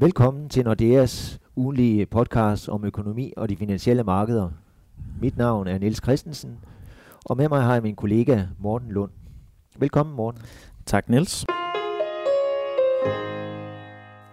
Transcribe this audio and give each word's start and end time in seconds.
Velkommen 0.00 0.48
til 0.48 0.64
Nordeas 0.64 1.40
ugenlige 1.56 2.06
podcast 2.06 2.68
om 2.68 2.84
økonomi 2.84 3.32
og 3.36 3.48
de 3.48 3.56
finansielle 3.56 4.04
markeder. 4.04 4.50
Mit 5.20 5.36
navn 5.36 5.66
er 5.66 5.78
Niels 5.78 6.02
Christensen, 6.02 6.58
og 7.24 7.36
med 7.36 7.48
mig 7.48 7.62
har 7.62 7.72
jeg 7.72 7.82
min 7.82 7.96
kollega 7.96 8.42
Morten 8.58 8.92
Lund. 8.92 9.10
Velkommen 9.78 10.16
Morten. 10.16 10.40
Tak 10.86 11.08
Niels. 11.08 11.46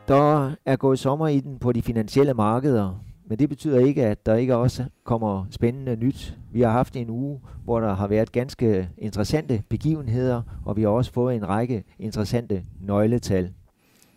Der 0.07 0.51
er 0.65 0.75
gået 0.75 0.99
sommer 0.99 1.27
i 1.27 1.39
den 1.39 1.59
på 1.59 1.71
de 1.71 1.81
finansielle 1.81 2.33
markeder, 2.33 3.03
men 3.25 3.39
det 3.39 3.49
betyder 3.49 3.79
ikke, 3.79 4.05
at 4.05 4.25
der 4.25 4.35
ikke 4.35 4.55
også 4.55 4.85
kommer 5.03 5.45
spændende 5.49 5.95
nyt. 5.95 6.37
Vi 6.51 6.61
har 6.61 6.71
haft 6.71 6.95
en 6.95 7.09
uge, 7.09 7.41
hvor 7.63 7.79
der 7.79 7.93
har 7.93 8.07
været 8.07 8.31
ganske 8.31 8.89
interessante 8.97 9.63
begivenheder, 9.69 10.41
og 10.65 10.77
vi 10.77 10.81
har 10.81 10.89
også 10.89 11.11
fået 11.11 11.35
en 11.35 11.49
række 11.49 11.83
interessante 11.99 12.63
nøgletal. 12.81 13.53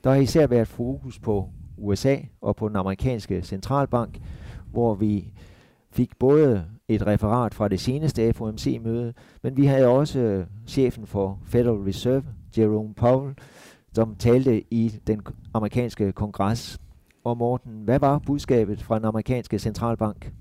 Der 0.06 0.12
har 0.12 0.20
især 0.20 0.46
været 0.46 0.68
fokus 0.68 1.18
på 1.18 1.48
USA 1.78 2.16
og 2.40 2.56
på 2.56 2.68
den 2.68 2.76
amerikanske 2.76 3.42
centralbank, 3.42 4.20
hvor 4.72 4.94
vi 4.94 5.32
fik 5.90 6.18
både 6.18 6.64
et 6.88 7.06
referat 7.06 7.54
fra 7.54 7.68
det 7.68 7.80
seneste 7.80 8.32
FOMC-møde, 8.32 9.14
men 9.42 9.56
vi 9.56 9.66
havde 9.66 9.86
også 9.86 10.18
øh, 10.18 10.46
chefen 10.66 11.06
for 11.06 11.38
Federal 11.46 11.76
Reserve, 11.76 12.24
Jerome 12.58 12.94
Powell, 12.94 13.34
som 13.92 14.14
talte 14.14 14.74
i 14.74 15.00
den 15.06 15.22
amerikanske 15.54 16.12
kongres. 16.12 16.78
Og 17.24 17.36
Morten, 17.36 17.82
hvad 17.84 17.98
var 17.98 18.18
budskabet 18.18 18.82
fra 18.82 18.98
den 18.98 19.04
amerikanske 19.04 19.58
centralbank? 19.58 20.32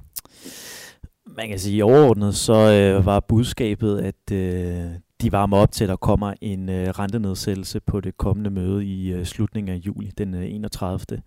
Man 1.37 1.49
kan 1.49 1.59
sige 1.59 1.83
overordnet, 1.83 2.35
så 2.35 2.53
øh, 2.53 3.05
var 3.05 3.19
budskabet, 3.19 3.99
at 3.99 4.31
øh, 4.31 4.85
de 5.21 5.31
varmer 5.31 5.57
op 5.57 5.71
til, 5.71 5.83
at 5.83 5.89
der 5.89 5.95
kommer 5.95 6.33
en 6.41 6.69
øh, 6.69 6.89
rentenedsættelse 6.89 7.79
på 7.79 8.01
det 8.01 8.17
kommende 8.17 8.49
møde 8.49 8.85
i 8.85 9.13
øh, 9.13 9.25
slutningen 9.25 9.75
af 9.75 9.77
juli, 9.77 10.11
den 10.17 10.33
øh, 10.33 10.45
31. 10.51 11.21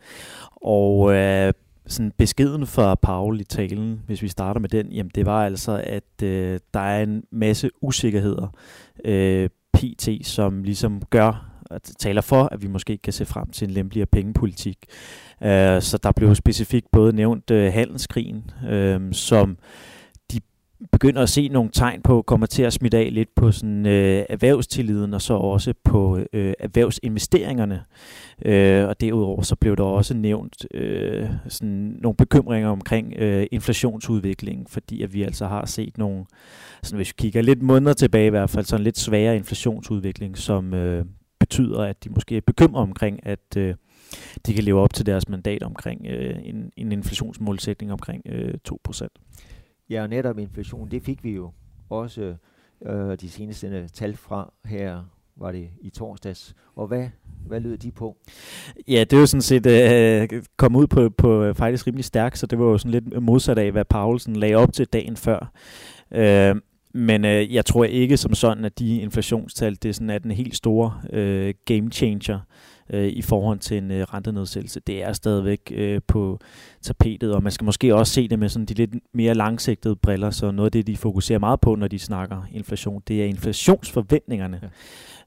Og 0.62 1.14
øh, 1.14 1.52
sådan 1.86 2.12
beskeden 2.16 2.66
fra 2.66 2.94
Paul 2.94 3.40
i 3.40 3.44
talen, 3.44 4.02
hvis 4.06 4.22
vi 4.22 4.28
starter 4.28 4.60
med 4.60 4.68
den, 4.68 4.92
jamen 4.92 5.10
det 5.14 5.26
var 5.26 5.44
altså, 5.44 5.82
at 5.84 6.22
øh, 6.22 6.60
der 6.74 6.80
er 6.80 7.02
en 7.02 7.24
masse 7.30 7.70
usikkerheder 7.80 8.48
øh, 9.04 9.48
pt, 9.72 10.08
som 10.26 10.62
ligesom 10.62 11.02
gør, 11.10 11.50
at 11.70 11.82
taler 11.98 12.20
for, 12.20 12.48
at 12.52 12.62
vi 12.62 12.68
måske 12.68 12.98
kan 12.98 13.12
se 13.12 13.24
frem 13.24 13.50
til 13.50 13.68
en 13.68 13.74
lempeligere 13.74 14.06
pengepolitik. 14.06 14.78
Øh, 15.42 15.82
så 15.82 15.98
der 16.02 16.12
blev 16.12 16.34
specifikt 16.34 16.90
både 16.90 17.12
nævnt 17.12 17.50
øh, 17.50 17.72
handelskrigen, 17.72 18.50
øh, 18.68 19.12
som 19.12 19.58
begynder 20.92 21.22
at 21.22 21.28
se 21.28 21.48
nogle 21.48 21.70
tegn 21.72 22.02
på, 22.02 22.22
kommer 22.22 22.46
til 22.46 22.62
at 22.62 22.72
smitte 22.72 22.98
af 22.98 23.08
lidt 23.12 23.34
på 23.34 23.52
sådan, 23.52 23.86
øh, 23.86 24.24
erhvervstilliden 24.28 25.14
og 25.14 25.22
så 25.22 25.34
også 25.34 25.74
på 25.84 26.18
øh, 26.32 26.54
erhvervsinvesteringerne. 26.58 27.84
Øh, 28.44 28.88
og 28.88 29.00
derudover 29.00 29.42
så 29.42 29.56
blev 29.56 29.76
der 29.76 29.82
også 29.82 30.14
nævnt 30.14 30.66
øh, 30.74 31.26
sådan 31.48 31.96
nogle 32.00 32.16
bekymringer 32.16 32.68
omkring 32.68 33.14
øh, 33.16 33.46
inflationsudviklingen, 33.52 34.66
fordi 34.66 35.02
at 35.02 35.14
vi 35.14 35.22
altså 35.22 35.46
har 35.46 35.66
set 35.66 35.98
nogle, 35.98 36.24
sådan 36.82 36.96
hvis 36.96 37.08
vi 37.08 37.14
kigger 37.18 37.42
lidt 37.42 37.62
måneder 37.62 37.92
tilbage 37.92 38.26
i 38.26 38.30
hvert 38.30 38.50
fald, 38.50 38.64
sådan 38.64 38.84
lidt 38.84 38.98
sværere 38.98 39.36
inflationsudvikling, 39.36 40.38
som 40.38 40.74
øh, 40.74 41.04
betyder, 41.40 41.82
at 41.82 42.04
de 42.04 42.10
måske 42.10 42.36
er 42.36 42.40
bekymret 42.46 42.82
omkring, 42.82 43.26
at 43.26 43.56
øh, 43.56 43.74
de 44.46 44.54
kan 44.54 44.64
leve 44.64 44.80
op 44.80 44.94
til 44.94 45.06
deres 45.06 45.28
mandat 45.28 45.62
omkring 45.62 46.06
øh, 46.06 46.36
en, 46.42 46.72
en 46.76 46.92
inflationsmålsætning 46.92 47.92
omkring 47.92 48.22
øh, 48.26 48.54
2%. 48.88 49.06
Ja, 49.90 50.02
og 50.02 50.08
netop 50.08 50.38
inflation, 50.38 50.88
det 50.88 51.02
fik 51.02 51.24
vi 51.24 51.30
jo 51.30 51.50
også 51.90 52.34
øh, 52.86 53.18
de 53.20 53.30
seneste 53.30 53.66
øh, 53.66 53.88
tal 53.88 54.16
fra 54.16 54.52
her, 54.64 55.02
var 55.36 55.52
det 55.52 55.68
i 55.80 55.90
torsdags. 55.90 56.54
Og 56.76 56.86
hvad, 56.86 57.08
hvad 57.46 57.60
lød 57.60 57.78
de 57.78 57.90
på? 57.90 58.16
Ja, 58.88 59.00
det 59.00 59.12
er 59.12 59.20
jo 59.20 59.26
sådan 59.26 59.42
set 59.42 59.66
øh, 59.66 60.42
kommet 60.56 60.80
ud 60.80 60.86
på, 60.86 61.10
på 61.10 61.42
øh, 61.42 61.54
faktisk 61.54 61.86
rimelig 61.86 62.04
stærkt, 62.04 62.38
så 62.38 62.46
det 62.46 62.58
var 62.58 62.64
jo 62.64 62.78
sådan 62.78 62.90
lidt 62.90 63.22
modsat 63.22 63.58
af, 63.58 63.72
hvad 63.72 63.84
Paulsen 63.84 64.36
lagde 64.36 64.54
op 64.54 64.72
til 64.72 64.86
dagen 64.86 65.16
før. 65.16 65.52
Øh, 66.12 66.56
men 66.94 67.24
øh, 67.24 67.54
jeg 67.54 67.64
tror 67.64 67.84
ikke 67.84 68.16
som 68.16 68.34
sådan, 68.34 68.64
at 68.64 68.78
de 68.78 69.00
inflationstal, 69.00 69.76
det 69.82 69.88
er 69.88 69.92
sådan, 69.92 70.10
at 70.10 70.22
den 70.22 70.30
helt 70.30 70.56
store 70.56 71.00
øh, 71.12 71.54
game 71.64 71.90
changer 71.90 72.40
øh, 72.90 73.08
i 73.08 73.22
forhold 73.22 73.58
til 73.58 73.78
en 73.78 73.90
øh, 73.90 74.06
rentenedsættelse. 74.14 74.80
Det 74.80 75.02
er 75.02 75.12
stadigvæk 75.12 75.72
øh, 75.74 76.00
på 76.06 76.38
tapetet, 76.82 77.34
og 77.34 77.42
man 77.42 77.52
skal 77.52 77.64
måske 77.64 77.94
også 77.94 78.12
se 78.12 78.28
det 78.28 78.38
med 78.38 78.48
sådan 78.48 78.66
de 78.66 78.74
lidt 78.74 78.94
mere 79.14 79.34
langsigtede 79.34 79.96
briller, 79.96 80.30
så 80.30 80.50
noget 80.50 80.66
af 80.66 80.72
det, 80.72 80.86
de 80.86 80.96
fokuserer 80.96 81.38
meget 81.38 81.60
på, 81.60 81.74
når 81.74 81.88
de 81.88 81.98
snakker 81.98 82.42
inflation, 82.52 83.02
det 83.08 83.22
er 83.22 83.26
inflationsforventningerne. 83.26 84.60
Ja. 84.62 84.68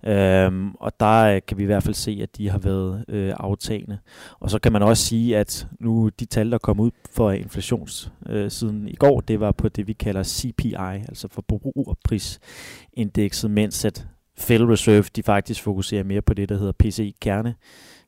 Øhm, 0.03 0.75
og 0.75 0.99
der 0.99 1.35
øh, 1.35 1.41
kan 1.47 1.57
vi 1.57 1.63
i 1.63 1.65
hvert 1.65 1.83
fald 1.83 1.95
se, 1.95 2.19
at 2.21 2.37
de 2.37 2.49
har 2.49 2.57
været 2.57 3.05
øh, 3.07 3.33
aftagende. 3.37 3.97
Og 4.39 4.49
så 4.49 4.59
kan 4.59 4.71
man 4.71 4.83
også 4.83 5.05
sige, 5.05 5.37
at 5.37 5.67
nu 5.79 6.09
de 6.19 6.25
tal, 6.25 6.51
der 6.51 6.57
kom 6.57 6.79
ud 6.79 6.91
for 7.11 7.31
inflationssiden 7.31 8.83
øh, 8.83 8.91
i 8.91 8.95
går, 8.95 9.21
det 9.21 9.39
var 9.39 9.51
på 9.51 9.69
det, 9.69 9.87
vi 9.87 9.93
kalder 9.93 10.23
CPI, 10.23 10.75
altså 11.07 11.27
forbrugerprisindekset, 11.31 13.51
mens 13.51 13.85
at 13.85 14.07
Federal 14.37 14.69
Reserve, 14.69 15.03
de 15.15 15.23
faktisk 15.23 15.63
fokuserer 15.63 16.03
mere 16.03 16.21
på 16.21 16.33
det, 16.33 16.49
der 16.49 16.57
hedder 16.57 16.73
PCI-kerne 16.79 17.55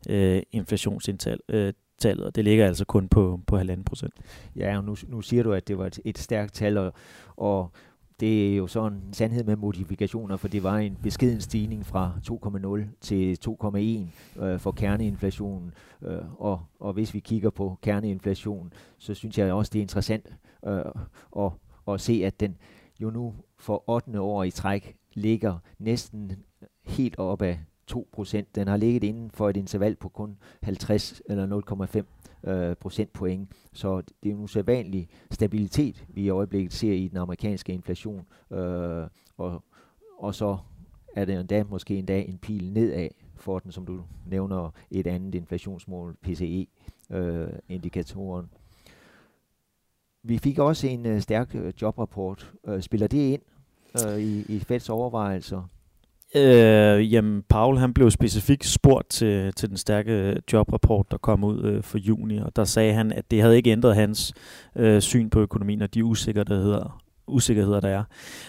øh, 0.10 0.42
inflationsindtal. 0.52 1.40
Øh, 1.50 1.74
tallet, 2.00 2.26
og 2.26 2.36
det 2.36 2.44
ligger 2.44 2.68
altså 2.68 2.86
kun 2.86 3.08
på, 3.08 3.40
på 3.48 3.60
1,5 3.60 3.84
procent. 3.84 4.14
Ja, 4.56 4.78
og 4.78 4.84
nu, 4.84 4.96
nu 5.08 5.22
siger 5.22 5.44
du, 5.44 5.54
at 5.54 5.68
det 5.68 5.78
var 5.78 5.88
et, 5.88 6.00
et 6.06 6.18
stærkt 6.18 6.54
tal, 6.54 6.78
og, 6.78 6.94
og 7.36 7.72
det 8.20 8.52
er 8.52 8.56
jo 8.56 8.68
sådan 8.68 8.94
en 8.94 9.14
sandhed 9.14 9.44
med 9.44 9.56
modifikationer, 9.56 10.38
for 10.38 10.48
det 10.48 10.64
var 10.64 10.78
en 10.78 10.98
beskeden 11.04 11.42
stigning 11.42 11.86
fra 11.86 12.12
2,0 12.86 12.98
til 13.02 13.38
2,1 13.48 14.44
øh, 14.44 14.60
for 14.60 14.72
kerneinflationen. 14.72 15.74
Øh, 16.02 16.42
og, 16.42 16.62
og 16.80 16.94
hvis 16.94 17.14
vi 17.14 17.20
kigger 17.20 17.50
på 17.50 17.78
kerneinflationen, 17.82 18.74
så 18.98 19.14
synes 19.14 19.38
jeg 19.38 19.54
også, 19.54 19.70
det 19.74 19.80
er 19.80 19.84
interessant 19.84 20.30
øh, 20.68 20.82
at, 21.38 21.52
at 21.88 22.02
se, 22.02 22.22
at 22.26 22.40
den 22.40 22.58
jo 23.02 23.10
nu 23.10 23.34
for 23.58 23.90
8. 23.90 24.20
år 24.20 24.44
i 24.44 24.52
træk 24.52 24.96
ligger 25.16 25.58
næsten 25.80 26.32
helt 26.84 27.20
op 27.20 27.42
af 27.42 27.60
2%. 27.92 28.44
Den 28.56 28.68
har 28.68 28.78
ligget 28.78 29.04
inden 29.04 29.32
for 29.32 29.50
et 29.50 29.58
interval 29.58 29.96
på 29.96 30.10
kun 30.10 30.38
50 30.62 31.22
eller 31.26 32.06
0,5 32.46 32.50
øh, 32.50 32.76
procentpoint. 32.76 33.52
Så 33.74 34.02
det 34.02 34.30
er 34.30 34.34
en 34.34 34.40
usædvanlig 34.40 35.10
stabilitet, 35.32 36.06
vi 36.10 36.22
i 36.22 36.30
øjeblikket 36.30 36.74
ser 36.74 36.94
i 36.94 37.08
den 37.08 37.18
amerikanske 37.18 37.74
inflation. 37.74 38.26
Øh, 38.52 39.08
og, 39.38 39.64
og 40.18 40.36
så 40.36 40.58
er 41.16 41.26
det 41.26 41.40
endda 41.40 41.64
måske 41.64 41.98
endda 41.98 42.22
en 42.22 42.38
pil 42.38 42.74
nedad 42.74 43.10
for 43.36 43.60
den, 43.60 43.72
som 43.72 43.86
du 43.86 44.02
nævner, 44.26 44.70
et 44.92 45.08
andet 45.08 45.36
inflationsmål, 45.36 46.16
PCE-indikatoren. 46.22 48.46
Øh, 48.46 48.52
vi 50.24 50.38
fik 50.38 50.60
også 50.60 50.88
en 50.88 51.06
øh, 51.06 51.22
stærk 51.22 51.56
øh, 51.56 51.74
jobrapport. 51.82 52.54
Øh, 52.68 52.82
spiller 52.82 53.08
det 53.08 53.18
ind 53.18 53.42
øh, 54.08 54.20
i, 54.20 54.46
i 54.48 54.60
Feds 54.60 54.90
overvejelser? 54.90 55.70
Øh, 56.36 57.14
jamen, 57.14 57.44
Paul 57.50 57.78
han 57.78 57.94
blev 57.94 58.12
specifikt 58.12 58.66
spurgt 58.66 59.10
til, 59.10 59.54
til 59.54 59.70
den 59.70 59.78
stærke 59.78 60.42
jobrapport, 60.54 61.12
der 61.12 61.18
kom 61.18 61.44
ud 61.44 61.64
øh, 61.64 61.84
for 61.84 61.98
juni, 61.98 62.38
og 62.38 62.56
der 62.56 62.64
sagde 62.64 62.94
han, 62.94 63.12
at 63.12 63.32
det 63.32 63.42
havde 63.42 63.58
ikke 63.58 63.72
ændret 63.72 63.96
hans 63.96 64.34
øh, 64.76 65.02
syn 65.02 65.30
på 65.30 65.40
økonomien 65.40 65.82
og 65.82 65.94
de 65.94 66.06
usikkerheder, 66.06 67.02
usikkerheder, 67.28 67.80
der 67.80 67.90
er. 67.90 68.04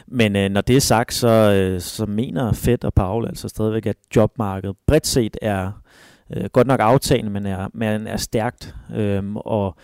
Men 0.06 0.36
øh, 0.36 0.50
når 0.50 0.60
det 0.60 0.76
er 0.76 0.80
sagt, 0.80 1.14
så, 1.14 1.28
øh, 1.28 1.80
så 1.80 2.06
mener 2.06 2.52
Fed 2.52 2.84
og 2.84 2.94
Paul 2.94 3.26
altså 3.26 3.48
stadigvæk, 3.48 3.86
at 3.86 3.96
jobmarkedet 4.16 4.76
bredt 4.86 5.06
set 5.06 5.36
er 5.42 5.72
øh, 6.36 6.44
godt 6.52 6.66
nok 6.66 6.80
aftagende, 6.80 7.30
men 7.30 7.46
er, 7.46 7.68
men 7.74 8.06
er 8.06 8.16
stærkt. 8.16 8.74
Øh, 8.94 9.34
og 9.34 9.76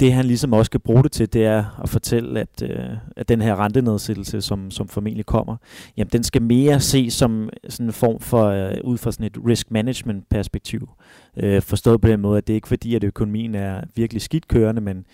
det 0.00 0.12
han 0.12 0.24
ligesom 0.24 0.52
også 0.52 0.64
skal 0.64 0.80
bruge 0.80 1.02
det 1.02 1.12
til, 1.12 1.32
det 1.32 1.44
er 1.44 1.80
at 1.82 1.88
fortælle, 1.88 2.40
at, 2.40 2.62
øh, 2.62 2.96
at 3.16 3.28
den 3.28 3.40
her 3.40 3.56
rentenedsættelse, 3.56 4.40
som, 4.40 4.70
som 4.70 4.88
formentlig 4.88 5.26
kommer, 5.26 5.56
jamen 5.96 6.10
den 6.12 6.22
skal 6.22 6.42
mere 6.42 6.80
ses 6.80 7.12
som 7.12 7.48
sådan 7.68 7.86
en 7.86 7.92
form 7.92 8.20
for, 8.20 8.46
øh, 8.46 8.74
ud 8.84 8.98
fra 8.98 9.12
sådan 9.12 9.26
et 9.26 9.38
risk 9.46 9.70
management 9.70 10.28
perspektiv. 10.28 10.90
Øh, 11.36 11.62
forstået 11.62 12.00
på 12.00 12.08
den 12.08 12.20
måde, 12.20 12.38
at 12.38 12.46
det 12.46 12.52
er 12.52 12.54
ikke 12.54 12.68
fordi, 12.68 12.94
at 12.94 13.04
økonomien 13.04 13.54
er 13.54 13.80
virkelig 13.94 14.22
skidt 14.22 14.48
kørende, 14.48 14.80
men 14.80 15.06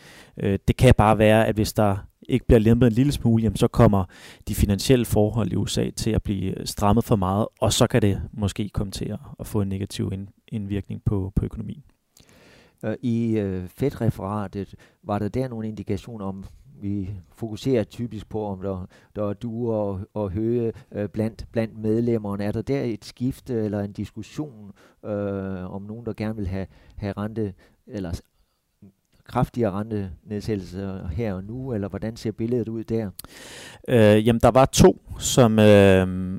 øh, 0.43 0.58
det 0.69 0.76
kan 0.76 0.94
bare 0.99 1.19
være, 1.19 1.46
at 1.46 1.55
hvis 1.55 1.73
der 1.73 1.96
ikke 2.28 2.46
bliver 2.46 2.61
lempet 2.61 2.87
en 2.87 2.93
lille 2.93 3.12
smule, 3.12 3.43
jamen 3.43 3.56
så 3.56 3.69
kommer 3.69 4.05
de 4.49 4.55
finansielle 4.55 5.05
forhold 5.05 5.52
i 5.52 5.56
USA 5.56 5.90
til 5.90 6.11
at 6.11 6.23
blive 6.23 6.58
øh, 6.61 6.67
strammet 6.67 7.05
for 7.05 7.17
meget, 7.17 7.46
og 7.61 7.73
så 7.73 7.87
kan 7.87 8.02
det 8.02 8.20
måske 8.32 8.69
komme 8.69 8.90
til 8.90 9.05
at, 9.05 9.19
at 9.40 9.46
få 9.46 9.61
en 9.61 9.69
negativ 9.69 10.12
indvirkning 10.49 11.02
på, 11.05 11.32
på 11.37 11.44
økonomien. 11.44 11.82
Øh, 12.84 12.96
I 13.02 13.38
øh, 13.38 13.69
Fed-referatet 13.69 14.75
var 15.02 15.19
der 15.19 15.29
der 15.29 15.49
nogle 15.49 15.69
indikationer 15.69 16.25
om, 16.25 16.44
vi 16.81 17.11
fokuserer 17.34 17.84
typisk 17.84 18.29
på, 18.29 18.46
om 18.46 18.61
der, 18.61 18.87
der 19.17 19.29
er 19.29 19.32
duer 19.32 19.76
og, 19.76 20.00
og 20.14 20.31
høje 20.31 20.73
øh, 20.93 21.08
blandt, 21.08 21.46
blandt 21.52 21.79
medlemmerne. 21.79 22.44
Er 22.44 22.52
der 22.52 22.62
der 22.62 22.82
et 22.82 23.05
skifte 23.05 23.55
eller 23.55 23.81
en 23.81 23.93
diskussion 23.93 24.73
øh, 25.05 25.75
om 25.75 25.82
nogen, 25.82 26.06
der 26.06 26.12
gerne 26.12 26.37
vil 26.37 26.46
have, 26.46 26.67
have 26.96 27.12
rente, 27.12 27.55
eller 27.87 28.20
kraftigere 29.25 29.73
rentenedsættelser 29.73 31.08
her 31.08 31.35
og 31.35 31.44
nu, 31.44 31.73
eller 31.73 31.88
hvordan 31.88 32.17
ser 32.17 32.32
billedet 32.32 32.69
ud 32.69 32.85
der? 32.85 33.11
Øh, 33.88 34.26
jamen, 34.26 34.40
der 34.40 34.50
var 34.50 34.67
to, 34.67 35.02
som 35.19 35.58
øh, 35.58 36.38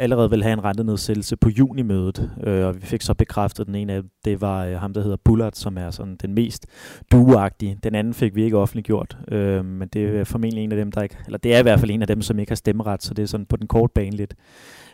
allerede 0.00 0.30
vil 0.30 0.42
have 0.42 0.52
en 0.52 0.64
rentenedsættelse 0.64 1.36
på 1.36 1.48
junimødet, 1.48 2.30
øh, 2.44 2.66
og 2.66 2.74
vi 2.74 2.80
fik 2.80 3.02
så 3.02 3.14
bekræftet 3.14 3.66
den 3.66 3.74
ene 3.74 3.92
af 3.92 4.02
det 4.24 4.40
var 4.40 4.64
øh, 4.64 4.74
ham, 4.74 4.92
der 4.92 5.02
hedder 5.02 5.16
Bullard, 5.24 5.52
som 5.54 5.78
er 5.78 5.90
sådan 5.90 6.16
den 6.16 6.34
mest 6.34 6.66
duagtige. 7.12 7.78
Den 7.82 7.94
anden 7.94 8.14
fik 8.14 8.34
vi 8.34 8.44
ikke 8.44 8.58
offentliggjort, 8.58 9.18
øh, 9.28 9.64
men 9.64 9.88
det 9.88 10.20
er 10.20 10.24
formentlig 10.24 10.64
en 10.64 10.72
af 10.72 10.78
dem, 10.78 10.92
der 10.92 11.02
ikke, 11.02 11.16
eller 11.26 11.38
det 11.38 11.54
er 11.54 11.58
i 11.58 11.62
hvert 11.62 11.80
fald 11.80 11.90
en 11.90 12.02
af 12.02 12.08
dem, 12.08 12.22
som 12.22 12.38
ikke 12.38 12.50
har 12.50 12.56
stemmeret, 12.56 13.02
så 13.02 13.14
det 13.14 13.22
er 13.22 13.26
sådan 13.26 13.46
på 13.46 13.56
den 13.56 13.66
korte 13.66 13.92
bane 13.94 14.16
lidt 14.16 14.34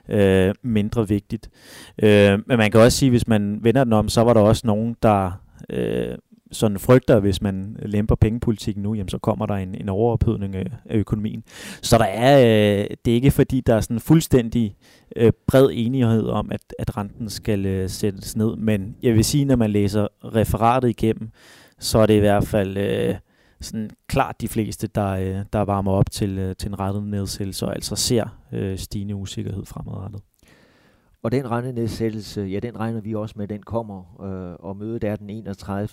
øh, 0.08 0.54
mindre 0.62 1.08
vigtigt. 1.08 1.50
Øh, 2.02 2.38
men 2.46 2.58
man 2.58 2.70
kan 2.70 2.80
også 2.80 2.98
sige, 2.98 3.10
hvis 3.10 3.28
man 3.28 3.58
vender 3.62 3.84
den 3.84 3.92
om, 3.92 4.08
så 4.08 4.24
var 4.24 4.34
der 4.34 4.40
også 4.40 4.66
nogen, 4.66 4.96
der 5.02 5.30
øh, 5.70 6.14
sådan 6.52 6.78
frygter, 6.78 7.20
hvis 7.20 7.42
man 7.42 7.76
lemper 7.82 8.14
pengepolitikken 8.14 8.82
nu, 8.82 8.94
jamen, 8.94 9.08
så 9.08 9.18
kommer 9.18 9.46
der 9.46 9.54
en, 9.54 9.74
en 9.74 9.88
overophedning 9.88 10.56
af, 10.56 10.70
økonomien. 10.90 11.44
Så 11.82 11.98
der 11.98 12.04
er, 12.04 12.38
øh, 12.40 12.86
det 13.04 13.10
er 13.10 13.14
ikke 13.14 13.30
fordi, 13.30 13.60
der 13.60 13.74
er 13.74 13.80
sådan 13.80 14.00
fuldstændig 14.00 14.76
øh, 15.16 15.32
bred 15.46 15.70
enighed 15.72 16.26
om, 16.26 16.52
at, 16.52 16.60
at 16.78 16.96
renten 16.96 17.30
skal 17.30 17.66
øh, 17.66 17.90
sættes 17.90 18.36
ned, 18.36 18.56
men 18.56 18.96
jeg 19.02 19.14
vil 19.14 19.24
sige, 19.24 19.44
når 19.44 19.56
man 19.56 19.70
læser 19.70 20.06
referatet 20.24 20.88
igennem, 20.88 21.30
så 21.78 21.98
er 21.98 22.06
det 22.06 22.14
i 22.14 22.20
hvert 22.20 22.46
fald 22.46 22.76
øh, 22.76 23.14
sådan 23.60 23.90
klart 24.06 24.40
de 24.40 24.48
fleste, 24.48 24.86
der, 24.86 25.08
øh, 25.10 25.44
der 25.52 25.60
varmer 25.60 25.92
op 25.92 26.10
til, 26.10 26.38
øh, 26.38 26.56
til 26.56 26.68
en 26.68 26.78
rettet 26.78 27.02
nedsættelse, 27.02 27.66
og 27.66 27.74
altså 27.74 27.96
ser 27.96 28.24
øh, 28.52 28.78
stigende 28.78 29.14
usikkerhed 29.14 29.64
fremadrettet. 29.66 30.20
Og 31.22 31.32
den 31.32 31.50
rentenedsættelse, 31.50 32.40
ja, 32.40 32.58
den 32.58 32.80
regner 32.80 33.00
vi 33.00 33.14
også 33.14 33.34
med, 33.38 33.48
den 33.48 33.62
kommer, 33.62 34.22
øh, 34.22 34.56
og 34.66 34.76
mødet 34.76 35.04
er 35.04 35.16
den 35.16 35.30
31. 35.30 35.88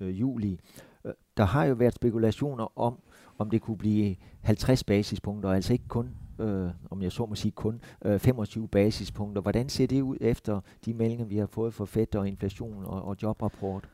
Øh, 0.00 0.20
juli. 0.20 0.60
Øh, 1.04 1.12
der 1.36 1.44
har 1.44 1.64
jo 1.64 1.74
været 1.74 1.94
spekulationer 1.94 2.78
om, 2.78 2.98
om 3.38 3.50
det 3.50 3.62
kunne 3.62 3.78
blive 3.78 4.16
50 4.40 4.84
basispunkter, 4.84 5.50
altså 5.50 5.72
ikke 5.72 5.88
kun, 5.88 6.14
øh, 6.40 6.70
om 6.90 7.02
jeg 7.02 7.12
så 7.12 7.26
må 7.26 7.34
sige 7.34 7.52
kun, 7.52 7.80
øh, 8.04 8.18
25 8.18 8.68
basispunkter. 8.68 9.42
Hvordan 9.42 9.68
ser 9.68 9.86
det 9.86 10.00
ud 10.00 10.16
efter 10.20 10.60
de 10.84 10.94
meldinger, 10.94 11.24
vi 11.24 11.36
har 11.36 11.46
fået 11.46 11.74
for 11.74 11.84
Fed 11.84 12.14
og 12.14 12.28
inflation 12.28 12.84
og, 12.84 13.02
og 13.02 13.16
jobrapport? 13.22 13.88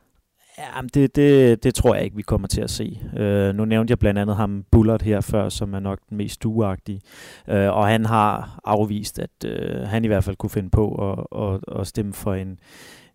Ja, 0.57 0.81
det, 0.93 1.15
det, 1.15 1.63
det 1.63 1.75
tror 1.75 1.95
jeg 1.95 2.03
ikke, 2.03 2.15
vi 2.15 2.21
kommer 2.21 2.47
til 2.47 2.61
at 2.61 2.69
se. 2.69 2.99
Uh, 3.13 3.55
nu 3.55 3.65
nævnte 3.65 3.91
jeg 3.91 3.99
blandt 3.99 4.19
andet 4.19 4.35
ham 4.35 4.65
Bullard 4.71 5.01
her 5.01 5.21
før, 5.21 5.49
som 5.49 5.73
er 5.73 5.79
nok 5.79 5.99
den 6.09 6.17
mest 6.17 6.35
stueagtige. 6.35 7.01
Uh, 7.47 7.55
øh, 7.55 7.73
og 7.73 7.87
han 7.87 8.05
har 8.05 8.59
afvist, 8.63 9.19
at 9.19 9.45
uh, 9.45 9.87
han 9.87 10.03
i 10.03 10.07
hvert 10.07 10.23
fald 10.23 10.35
kunne 10.35 10.49
finde 10.49 10.69
på 10.69 11.11
at, 11.11 11.43
at, 11.43 11.79
at 11.79 11.87
stemme 11.87 12.13
for 12.13 12.33
en, 12.33 12.59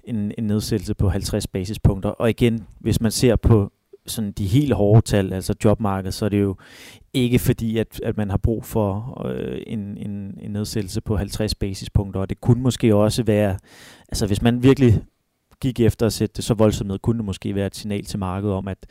en, 0.04 0.32
en 0.38 0.44
nedsættelse 0.44 0.94
på 0.94 1.08
50 1.08 1.46
basispunkter. 1.46 2.10
Og 2.10 2.30
igen, 2.30 2.66
hvis 2.80 3.00
man 3.00 3.10
ser 3.10 3.36
på 3.36 3.72
sådan 4.06 4.32
de 4.32 4.46
helt 4.46 4.72
hårde 4.72 5.00
tal, 5.00 5.32
altså 5.32 5.54
jobmarkedet, 5.64 6.14
så 6.14 6.24
er 6.24 6.28
det 6.28 6.40
jo 6.40 6.56
ikke 7.12 7.38
fordi, 7.38 7.78
at, 7.78 8.00
at 8.02 8.16
man 8.16 8.30
har 8.30 8.36
brug 8.36 8.64
for 8.64 9.22
øh, 9.26 9.62
en, 9.66 9.80
en, 9.80 10.38
en 10.42 10.50
nedsættelse 10.50 11.00
på 11.00 11.16
50 11.16 11.54
basispunkter, 11.54 12.20
og 12.20 12.30
det 12.30 12.40
kunne 12.40 12.62
måske 12.62 12.94
også 12.94 13.22
være, 13.22 13.58
altså 14.08 14.26
hvis 14.26 14.42
man 14.42 14.62
virkelig 14.62 15.02
gik 15.62 15.80
efter 15.80 16.06
at 16.06 16.12
sætte 16.12 16.32
det 16.36 16.44
så 16.44 16.54
voldsomt 16.54 16.88
ned, 16.88 16.98
kunne 16.98 17.18
det 17.18 17.24
måske 17.24 17.54
være 17.54 17.66
et 17.66 17.76
signal 17.76 18.04
til 18.04 18.18
markedet 18.18 18.54
om, 18.54 18.68
at, 18.68 18.86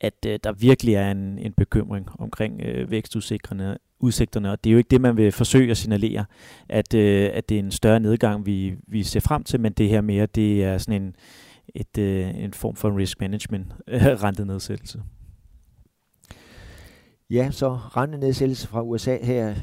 at 0.00 0.26
øh, 0.26 0.38
der 0.44 0.52
virkelig 0.52 0.94
er 0.94 1.10
en, 1.10 1.38
en 1.38 1.52
bekymring 1.52 2.08
omkring 2.18 2.60
øh, 2.60 2.90
vækstudsigterne, 2.90 3.78
udsigterne, 4.00 4.50
og 4.50 4.64
det 4.64 4.70
er 4.70 4.72
jo 4.72 4.78
ikke 4.78 4.90
det, 4.90 5.00
man 5.00 5.16
vil 5.16 5.32
forsøge 5.32 5.70
at 5.70 5.76
signalere, 5.76 6.24
at, 6.68 6.94
øh, 6.94 7.30
at 7.32 7.48
det 7.48 7.54
er 7.54 7.58
en 7.58 7.70
større 7.70 8.00
nedgang, 8.00 8.46
vi, 8.46 8.74
vi 8.86 9.02
ser 9.02 9.20
frem 9.20 9.44
til, 9.44 9.60
men 9.60 9.72
det 9.72 9.88
her 9.88 10.00
mere, 10.00 10.26
det 10.26 10.64
er 10.64 10.78
sådan 10.78 11.02
en, 11.02 11.16
et, 11.74 11.98
øh, 11.98 12.44
en 12.44 12.52
form 12.52 12.76
for 12.76 12.96
risk 12.98 13.20
management 13.20 13.66
øh, 13.88 14.02
rentenedsættelse. 14.02 15.02
Ja, 17.30 17.50
så 17.50 17.68
rentenedsættelse 17.74 18.68
fra 18.68 18.82
USA 18.82 19.18
her 19.22 19.54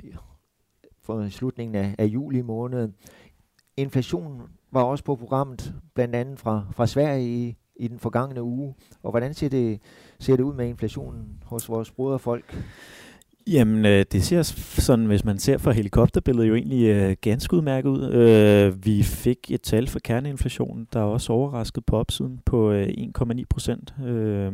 for 1.04 1.30
slutningen 1.30 1.76
af, 1.76 1.96
af 1.98 2.06
juli 2.06 2.42
måned. 2.42 2.90
Inflationen 3.78 4.42
var 4.72 4.84
også 4.84 5.04
på 5.04 5.16
programmet, 5.16 5.74
blandt 5.94 6.16
andet 6.16 6.40
fra, 6.40 6.66
fra 6.72 6.88
Sverige 6.88 7.48
i, 7.48 7.56
i 7.76 7.88
den 7.88 8.00
forgangne 8.00 8.44
uge. 8.44 8.76
Og 9.04 9.12
hvordan 9.12 9.34
ser 9.34 9.50
det, 9.50 9.80
ser 10.20 10.36
det 10.36 10.44
ud 10.44 10.54
med 10.54 10.68
inflationen 10.68 11.44
hos 11.46 11.70
vores 11.70 11.92
broderfolk? 11.92 12.58
Jamen, 13.48 13.86
øh, 13.86 14.06
det 14.12 14.24
ser 14.24 14.42
sådan, 14.82 15.06
hvis 15.06 15.26
man 15.26 15.40
ser 15.40 15.58
fra 15.58 15.72
helikopterbilledet, 15.72 16.50
jo 16.50 16.56
egentlig 16.56 16.88
øh, 16.88 17.16
ganske 17.22 17.54
udmærket 17.54 17.90
ud. 17.90 18.12
Øh, 18.12 18.86
vi 18.86 19.04
fik 19.04 19.38
et 19.50 19.62
tal 19.62 19.88
for 19.88 20.00
kerneinflationen, 20.00 20.88
der 20.94 21.00
også 21.00 21.34
overrasket 21.34 21.86
på 21.86 21.98
opsiden 21.98 22.40
på 22.46 22.72
øh, 22.72 22.88
1,9 22.88 23.44
procent. 23.50 23.94
Øh, 24.06 24.52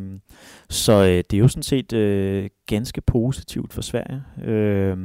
så 0.70 0.94
øh, 0.94 1.24
det 1.32 1.34
er 1.34 1.38
jo 1.38 1.48
sådan 1.48 1.64
set 1.64 1.94
øh, 1.94 2.50
ganske 2.66 3.02
positivt 3.02 3.74
for 3.74 3.82
Sverige. 3.82 4.24
Øh, 4.44 4.98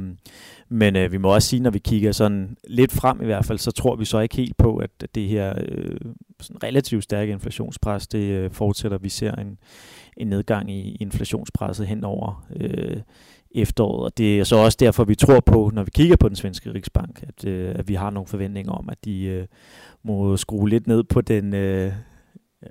men 0.69 0.95
øh, 0.95 1.11
vi 1.11 1.17
må 1.17 1.33
også 1.33 1.47
sige, 1.47 1.59
når 1.59 1.71
vi 1.71 1.79
kigger 1.79 2.11
sådan 2.11 2.57
lidt 2.67 2.91
frem 2.91 3.21
i 3.21 3.25
hvert 3.25 3.45
fald, 3.45 3.57
så 3.57 3.71
tror 3.71 3.95
vi 3.95 4.05
så 4.05 4.19
ikke 4.19 4.35
helt 4.35 4.57
på, 4.57 4.77
at 4.77 4.89
det 5.15 5.27
her 5.27 5.53
øh, 5.67 5.97
sådan 6.39 6.63
relativt 6.63 7.03
stærke 7.03 7.31
inflationspres, 7.31 8.07
det 8.07 8.29
øh, 8.29 8.51
fortsætter. 8.51 8.97
Vi 8.97 9.09
ser 9.09 9.35
en, 9.35 9.57
en 10.17 10.27
nedgang 10.27 10.71
i 10.71 10.97
inflationspresset 10.99 11.87
hen 11.87 12.03
over 12.03 12.45
øh, 12.55 12.97
efteråret. 13.53 14.05
Og 14.05 14.17
det 14.17 14.39
er 14.39 14.43
så 14.43 14.55
også 14.55 14.77
derfor, 14.79 15.03
vi 15.03 15.15
tror 15.15 15.39
på, 15.39 15.71
når 15.73 15.83
vi 15.83 15.91
kigger 15.93 16.15
på 16.15 16.27
den 16.27 16.35
svenske 16.35 16.73
Riksbank, 16.73 17.23
at, 17.27 17.45
øh, 17.45 17.75
at 17.75 17.87
vi 17.87 17.93
har 17.93 18.09
nogle 18.09 18.27
forventninger 18.27 18.71
om, 18.71 18.89
at 18.89 19.05
de 19.05 19.23
øh, 19.23 19.47
må 20.03 20.37
skrue 20.37 20.69
lidt 20.69 20.87
ned 20.87 21.03
på 21.03 21.21
den 21.21 21.53
øh, 21.53 21.93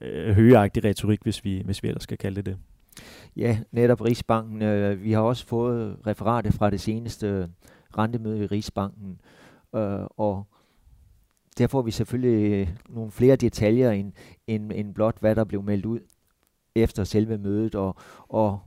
øh 0.02 0.34
højagtige 0.34 0.88
retorik, 0.88 1.22
hvis 1.22 1.44
vi, 1.44 1.62
hvis 1.64 1.82
vi 1.82 1.88
ellers 1.88 2.02
skal 2.02 2.18
kalde 2.18 2.36
det 2.36 2.46
det. 2.46 2.56
Ja, 3.36 3.58
netop 3.72 4.00
Rigsbanken. 4.00 4.62
Øh, 4.62 5.02
vi 5.02 5.12
har 5.12 5.20
også 5.20 5.46
fået 5.46 5.96
referatet 6.06 6.54
fra 6.54 6.70
det 6.70 6.80
seneste 6.80 7.26
øh, 7.26 7.48
rentemøde 7.98 8.44
i 8.44 8.46
Rigsbanken, 8.46 9.20
øh, 9.74 10.06
og 10.16 10.46
der 11.58 11.66
får 11.66 11.82
vi 11.82 11.90
selvfølgelig 11.90 12.52
øh, 12.52 12.68
nogle 12.88 13.10
flere 13.10 13.36
detaljer 13.36 13.90
end, 13.90 14.12
end, 14.46 14.72
end 14.74 14.94
blot, 14.94 15.20
hvad 15.20 15.34
der 15.34 15.44
blev 15.44 15.62
meldt 15.62 15.86
ud 15.86 16.00
efter 16.74 17.04
selve 17.04 17.38
mødet, 17.38 17.74
og, 17.74 17.96
og 18.28 18.58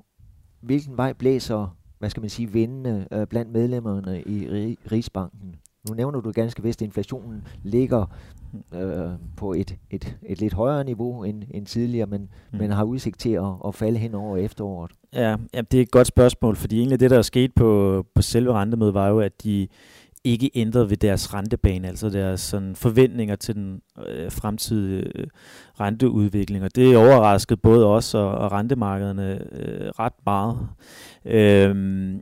hvilken 0.61 0.97
vej 0.97 1.13
blæser 1.13 1.77
hvad 2.05 2.09
skal 2.09 2.21
man 2.21 2.29
sige, 2.29 2.51
vindende 2.51 3.07
øh, 3.11 3.27
blandt 3.27 3.51
medlemmerne 3.51 4.21
i 4.21 4.47
Rigsbanken. 4.91 5.55
Nu 5.89 5.95
nævner 5.95 6.21
du 6.21 6.31
ganske 6.31 6.63
vist, 6.63 6.81
at 6.81 6.85
inflationen 6.85 7.43
ligger 7.63 8.05
øh, 8.73 9.09
på 9.37 9.53
et, 9.53 9.75
et, 9.91 10.17
et 10.23 10.39
lidt 10.39 10.53
højere 10.53 10.83
niveau 10.83 11.23
end, 11.23 11.43
end 11.51 11.65
tidligere, 11.65 12.07
men, 12.07 12.21
mm. 12.21 12.57
men 12.57 12.71
har 12.71 12.83
udsigt 12.83 13.19
til 13.19 13.29
at, 13.29 13.43
at 13.67 13.75
falde 13.75 13.99
hen 13.99 14.15
over 14.15 14.37
efteråret. 14.37 14.91
Ja, 15.13 15.35
ja, 15.53 15.61
det 15.61 15.77
er 15.77 15.81
et 15.81 15.91
godt 15.91 16.07
spørgsmål, 16.07 16.55
fordi 16.55 16.77
egentlig 16.77 16.99
det, 16.99 17.11
der 17.11 17.17
er 17.17 17.21
sket 17.21 17.53
på, 17.55 18.03
på 18.15 18.21
selve 18.21 18.53
rentemødet, 18.53 18.93
var 18.93 19.07
jo, 19.07 19.19
at 19.19 19.43
de 19.43 19.67
ikke 20.25 20.51
ændret 20.55 20.89
ved 20.89 20.97
deres 20.97 21.33
rentebane, 21.33 21.87
altså 21.87 22.09
deres 22.09 22.41
sådan, 22.41 22.75
forventninger 22.75 23.35
til 23.35 23.55
den 23.55 23.81
øh, 24.07 24.31
fremtidige 24.31 25.11
øh, 25.15 25.27
renteudvikling. 25.79 26.63
Og 26.63 26.75
det 26.75 26.97
overraskede 26.97 27.57
både 27.57 27.85
os 27.85 28.13
og, 28.13 28.31
og 28.31 28.51
rentemarkederne 28.51 29.39
øh, 29.51 29.89
ret 29.99 30.13
meget. 30.25 30.57
Øhm, 31.25 32.21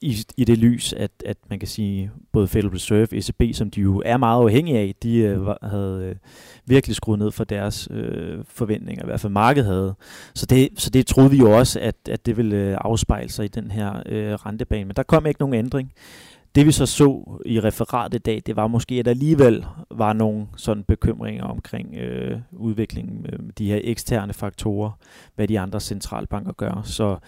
i, 0.00 0.16
i 0.36 0.44
det 0.44 0.58
lys, 0.58 0.92
at, 0.92 1.10
at 1.26 1.36
man 1.50 1.58
kan 1.58 1.68
sige, 1.68 2.10
både 2.32 2.48
Federal 2.48 2.70
Reserve, 2.70 3.08
ECB, 3.12 3.56
som 3.56 3.70
de 3.70 3.80
jo 3.80 4.02
er 4.04 4.16
meget 4.16 4.42
afhængige 4.42 4.78
af, 4.78 4.94
de 5.02 5.18
øh, 5.18 5.46
havde 5.62 6.04
øh, 6.04 6.16
virkelig 6.66 6.96
skruet 6.96 7.18
ned 7.18 7.30
for 7.30 7.44
deres 7.44 7.88
øh, 7.90 8.38
forventninger, 8.48 9.04
i 9.04 9.06
hvert 9.06 9.20
fald 9.20 9.32
markedet 9.32 9.68
havde. 9.68 9.94
Så 10.34 10.46
det, 10.46 10.68
så 10.76 10.90
det 10.90 11.06
troede 11.06 11.30
vi 11.30 11.36
jo 11.36 11.58
også, 11.58 11.80
at, 11.80 11.96
at 12.10 12.26
det 12.26 12.36
ville 12.36 12.56
øh, 12.56 12.76
afspejle 12.80 13.28
sig 13.28 13.44
i 13.44 13.48
den 13.48 13.70
her 13.70 14.02
øh, 14.06 14.32
rentebane. 14.32 14.84
Men 14.84 14.96
der 14.96 15.02
kom 15.02 15.26
ikke 15.26 15.40
nogen 15.40 15.54
ændring. 15.54 15.92
Det 16.56 16.66
vi 16.66 16.72
så 16.72 16.86
så 16.86 17.40
i 17.46 17.60
referatet 17.60 18.18
i 18.18 18.22
dag, 18.22 18.42
det 18.46 18.56
var 18.56 18.66
måske, 18.66 18.94
at 18.94 19.04
der 19.04 19.10
alligevel 19.10 19.64
var 19.90 20.12
nogle 20.12 20.46
sådan 20.56 20.84
bekymringer 20.84 21.44
omkring 21.44 21.94
øh, 21.94 22.38
udviklingen 22.52 23.26
øh, 23.32 23.44
med 23.44 23.52
de 23.52 23.66
her 23.66 23.80
eksterne 23.82 24.32
faktorer, 24.32 24.90
hvad 25.34 25.48
de 25.48 25.60
andre 25.60 25.80
centralbanker 25.80 26.52
gør. 26.52 26.82
Så 26.84 27.18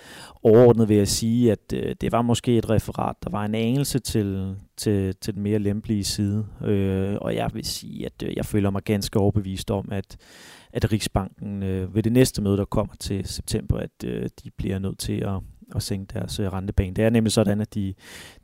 overordnet 0.43 0.89
vil 0.89 0.97
jeg 0.97 1.09
sige, 1.09 1.53
at 1.53 1.73
øh, 1.75 1.95
det 2.01 2.13
var 2.13 2.23
måske 2.23 2.59
et 2.59 2.71
referat, 2.71 3.17
der 3.25 3.31
var 3.31 3.45
en 3.45 3.55
anelse 3.55 3.99
til, 3.99 4.57
til, 4.77 5.15
til 5.21 5.35
den 5.35 5.43
mere 5.43 5.59
lempelige 5.59 6.05
side. 6.05 6.47
Øh, 6.65 7.17
og 7.21 7.35
jeg 7.35 7.51
vil 7.55 7.65
sige, 7.65 8.07
at 8.07 8.23
øh, 8.25 8.37
jeg 8.37 8.45
føler 8.45 8.71
mig 8.71 8.83
ganske 8.83 9.19
overbevist 9.19 9.71
om, 9.71 9.89
at 9.93 10.17
at 10.73 10.93
Riksbanken 10.93 11.63
øh, 11.63 11.95
ved 11.95 12.03
det 12.03 12.13
næste 12.13 12.43
møde, 12.43 12.57
der 12.57 12.65
kommer 12.65 12.95
til 13.01 13.27
september, 13.27 13.79
at 13.79 14.05
øh, 14.05 14.29
de 14.45 14.51
bliver 14.51 14.79
nødt 14.79 14.99
til 14.99 15.13
at 15.13 15.41
at 15.75 15.83
sænke 15.83 16.15
deres 16.15 16.41
øh, 16.41 16.53
rentebane. 16.53 16.95
Det 16.95 17.05
er 17.05 17.11
nemlig 17.11 17.33
sådan, 17.33 17.61
at 17.61 17.75
de, 17.75 17.95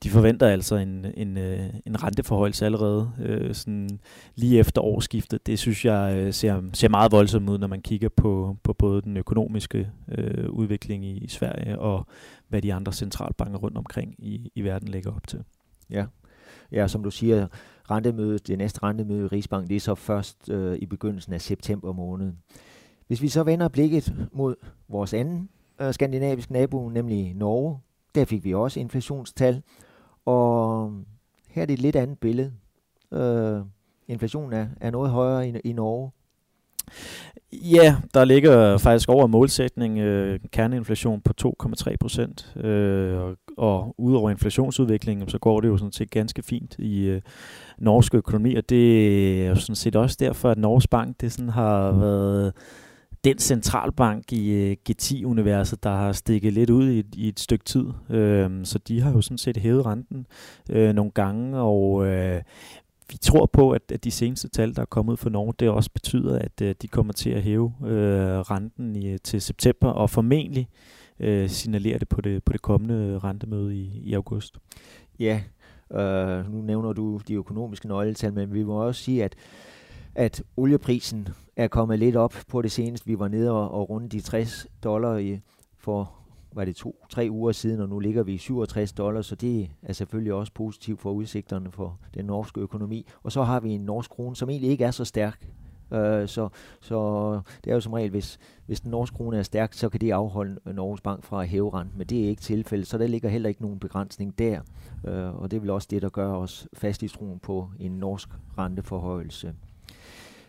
de 0.03 0.11
forventer 0.11 0.49
altså 0.49 0.77
en, 0.77 1.07
en, 1.17 1.39
øh, 1.39 1.67
en 1.87 2.03
renteforholdelse 2.03 2.65
allerede 2.65 3.11
øh, 3.19 3.55
sådan 3.55 4.01
lige 4.35 4.59
efter 4.59 4.83
årsskiftet. 4.83 5.47
Det 5.47 5.59
synes 5.59 5.85
jeg 5.85 6.17
øh, 6.17 6.33
ser, 6.33 6.63
ser 6.73 6.89
meget 6.89 7.13
voldsomt 7.13 7.49
ud, 7.49 7.59
når 7.59 7.67
man 7.67 7.83
kigger 7.83 8.09
på, 8.09 8.57
på 8.63 8.73
både 8.73 9.03
den 9.03 9.17
økonomiske 9.17 9.91
øh, 10.09 10.51
udvikling 10.51 11.05
i, 11.05 11.19
i 11.19 11.29
Sverige 11.29 11.79
og 11.79 12.07
hvad 12.49 12.63
de 12.63 12.75
andre 12.75 12.93
centralbanker 12.93 13.59
rundt 13.59 13.79
omkring 13.79 14.15
i, 14.19 14.51
i 14.55 14.63
verden 14.63 14.89
lægger 14.89 15.13
op 15.15 15.27
til. 15.27 15.45
Ja. 15.91 16.05
ja, 16.73 16.89
som 16.89 17.03
du 17.03 17.11
siger, 17.11 17.47
rentemødet, 17.91 18.47
det 18.47 18.59
næste 18.59 18.83
rentemøde 18.83 19.25
i 19.25 19.27
Rigsbank, 19.27 19.69
det 19.69 19.77
er 19.77 19.81
så 19.81 19.95
først 19.95 20.51
øh, 20.51 20.79
i 20.79 20.87
begyndelsen 20.87 21.33
af 21.33 21.41
september 21.41 21.93
måned. 21.93 22.33
Hvis 23.07 23.23
vi 23.23 23.29
så 23.29 23.43
vender 23.43 23.69
blikket 23.69 24.15
mod 24.33 24.55
vores 24.89 25.15
anden 25.15 25.49
øh, 25.81 25.95
skandinavisk 25.95 26.51
nabo, 26.51 26.89
nemlig 26.89 27.35
Norge. 27.35 27.79
Der 28.15 28.25
fik 28.25 28.45
vi 28.45 28.55
også 28.55 28.81
inflationstal, 28.81 29.63
og 30.25 30.93
her 31.49 31.63
er 31.63 31.67
det 31.67 31.75
et 31.75 31.81
lidt 31.81 31.97
andet 31.97 32.19
billede. 32.19 32.53
Øh, 33.13 33.61
inflationen 34.09 34.53
er, 34.53 34.67
er 34.81 34.91
noget 34.91 35.11
højere 35.11 35.49
i, 35.49 35.55
i 35.65 35.73
Norge. 35.73 36.11
Ja, 37.53 37.97
der 38.15 38.25
ligger 38.25 38.79
faktisk 38.79 39.09
over 39.09 39.27
målsætning 39.27 39.99
øh, 39.99 40.41
kerneinflation 40.53 41.21
på 41.21 41.33
2,3 41.65 41.97
procent. 42.01 42.57
Øh, 42.57 43.19
og, 43.19 43.37
og 43.57 43.95
udover 43.99 44.31
inflationsudviklingen, 44.31 45.29
så 45.29 45.39
går 45.39 45.61
det 45.61 45.69
jo 45.69 45.77
sådan 45.77 45.93
set 45.93 46.11
ganske 46.11 46.43
fint 46.43 46.77
i 46.79 47.05
øh, 47.05 47.23
norsk 47.79 48.15
økonomi, 48.15 48.55
og 48.55 48.69
det 48.69 49.45
er 49.45 49.49
jo 49.49 49.55
sådan 49.55 49.77
set 49.77 49.97
også 49.97 50.17
derfor, 50.21 50.51
at 50.51 50.59
Norges 50.59 50.87
Bank 50.87 51.21
det 51.21 51.33
sådan 51.33 51.49
har 51.49 51.93
været 51.93 52.53
den 53.25 53.39
centralbank 53.39 54.33
i 54.33 54.51
øh, 54.51 54.77
G10-universet, 54.91 55.83
der 55.83 55.91
har 55.91 56.13
stikket 56.13 56.53
lidt 56.53 56.71
ud 56.71 56.91
i, 56.91 57.05
i 57.17 57.29
et 57.29 57.41
stykke 57.41 57.65
tid. 57.65 57.87
Øh, 58.11 58.51
så 58.65 58.79
de 58.79 59.01
har 59.01 59.13
jo 59.13 59.21
sådan 59.21 59.39
set 59.39 59.57
hævet 59.57 59.87
renten 59.87 60.27
øh, 60.71 60.95
nogle 60.95 61.11
gange, 61.11 61.59
og 61.59 62.07
øh, 62.07 62.43
vi 63.11 63.17
tror 63.17 63.47
på, 63.47 63.71
at, 63.71 63.83
at 63.93 64.05
de 64.05 64.11
seneste 64.11 64.49
tal, 64.49 64.77
der 64.77 64.83
er 64.83 64.87
kommet 64.87 65.19
for 65.19 65.31
Norge, 65.31 65.55
det 65.59 65.69
også 65.69 65.91
betyder, 65.91 66.39
at 66.39 66.61
øh, 66.63 66.75
de 66.83 66.89
kommer 66.89 67.13
til 67.13 67.31
at 67.31 67.43
hæve 67.43 67.73
øh, 67.85 68.39
renten 68.41 68.97
i, 68.97 69.09
øh, 69.09 69.19
til 69.25 69.41
september, 69.41 69.89
og 69.89 70.11
formentlig 70.11 70.69
øh, 71.21 71.49
signalerer 71.49 71.99
det 71.99 72.09
på 72.09 72.21
det, 72.21 72.45
på 72.45 72.53
det 72.53 72.63
kommende 72.63 73.19
rentemøde 73.19 73.77
i, 73.77 74.01
i 74.05 74.15
august. 74.15 74.59
Ja, 75.19 75.41
øh, 75.93 76.53
nu 76.53 76.63
nævner 76.63 76.93
du 76.93 77.21
de 77.29 77.35
økonomiske 77.35 77.89
nøgletal, 77.89 78.33
men 78.33 78.55
vi 78.55 78.63
må 78.63 78.87
også 78.87 79.03
sige, 79.03 79.25
at 79.25 79.35
at 80.15 80.43
olieprisen 80.57 81.29
er 81.57 81.69
kommet 81.69 81.99
lidt 81.99 82.17
op 82.17 82.35
på 82.49 82.63
det 82.63 82.73
seneste. 82.73 83.07
Vi 83.07 83.19
var 83.19 83.29
nede 83.29 83.51
og, 83.51 83.91
og 83.91 84.03
de 84.13 84.21
60 84.21 84.67
dollar 84.85 85.17
i, 85.17 85.41
for 85.79 86.13
var 86.53 86.65
det 86.65 86.77
to, 86.77 87.05
tre 87.11 87.29
uger 87.31 87.53
siden, 87.53 87.81
og 87.81 87.89
nu 87.89 87.99
ligger 87.99 88.23
vi 88.23 88.35
i 88.35 88.39
67 88.39 88.93
dollars, 88.93 89.27
så 89.27 89.35
det 89.35 89.71
er 89.83 89.93
selvfølgelig 89.93 90.33
også 90.33 90.53
positivt 90.53 91.01
for 91.01 91.13
udsigterne 91.13 91.71
for 91.71 91.99
den 92.15 92.25
norske 92.25 92.61
økonomi. 92.61 93.07
Og 93.23 93.33
så 93.33 93.43
har 93.43 93.61
vi 93.61 93.71
en 93.71 93.81
norsk 93.81 94.11
krone, 94.11 94.37
som 94.37 94.51
egentlig 94.51 94.71
ikke 94.71 94.85
er 94.85 94.91
så 94.91 95.05
stærk. 95.05 95.49
Øh, 95.93 96.29
så, 96.29 96.49
så 96.81 97.41
det 97.65 97.71
er 97.71 97.75
jo 97.75 97.81
som 97.81 97.93
regel, 97.93 98.11
hvis, 98.11 98.39
hvis 98.67 98.81
den 98.81 98.91
norske 98.91 99.17
krone 99.17 99.39
er 99.39 99.43
stærk, 99.43 99.73
så 99.73 99.89
kan 99.89 100.01
det 100.01 100.11
afholde 100.11 100.61
Norges 100.73 101.01
Bank 101.01 101.25
fra 101.25 101.43
at 101.43 101.49
hæve 101.49 101.75
renten, 101.75 101.99
men 101.99 102.07
det 102.07 102.25
er 102.25 102.29
ikke 102.29 102.43
tilfældet, 102.43 102.87
så 102.87 102.99
der 102.99 103.07
ligger 103.07 103.29
heller 103.29 103.49
ikke 103.49 103.63
nogen 103.63 103.79
begrænsning 103.79 104.39
der. 104.39 104.61
Øh, 105.05 105.35
og 105.35 105.51
det 105.51 105.57
er 105.57 105.61
vel 105.61 105.71
også 105.71 105.89
det, 105.91 106.03
der 106.03 106.09
gør 106.09 106.33
os 106.33 106.69
fast 106.73 107.03
i 107.03 107.09
troen 107.09 107.39
på 107.39 107.71
en 107.81 107.93
norsk 107.93 108.29
renteforhøjelse. 108.59 109.55